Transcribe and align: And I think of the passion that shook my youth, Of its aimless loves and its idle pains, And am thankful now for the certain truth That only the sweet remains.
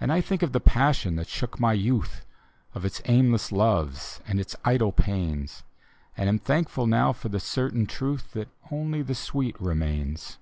And 0.00 0.10
I 0.10 0.22
think 0.22 0.40
of 0.42 0.52
the 0.52 0.60
passion 0.60 1.16
that 1.16 1.28
shook 1.28 1.60
my 1.60 1.74
youth, 1.74 2.24
Of 2.72 2.86
its 2.86 3.02
aimless 3.04 3.52
loves 3.52 4.18
and 4.26 4.40
its 4.40 4.56
idle 4.64 4.92
pains, 4.92 5.62
And 6.16 6.26
am 6.30 6.38
thankful 6.38 6.86
now 6.86 7.12
for 7.12 7.28
the 7.28 7.38
certain 7.38 7.84
truth 7.84 8.30
That 8.32 8.48
only 8.70 9.02
the 9.02 9.14
sweet 9.14 9.60
remains. 9.60 10.38